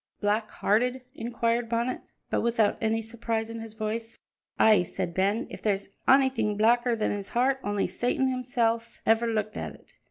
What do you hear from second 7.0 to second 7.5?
his